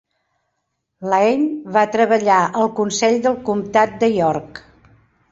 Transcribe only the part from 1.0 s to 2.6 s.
Lane va treballar